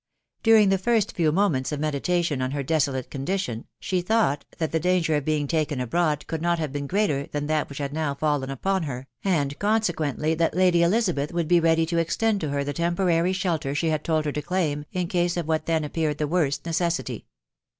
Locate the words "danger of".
4.79-5.25